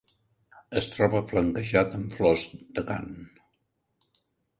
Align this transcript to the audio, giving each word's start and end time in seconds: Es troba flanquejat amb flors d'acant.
Es 0.79 0.85
troba 0.93 1.19
flanquejat 1.31 1.93
amb 1.97 2.15
flors 2.21 2.47
d'acant. 2.79 3.13